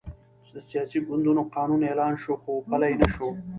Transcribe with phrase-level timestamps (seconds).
[0.53, 3.27] د سیاسي ګوندونو قانون اعلان شو، خو پلی نه شو.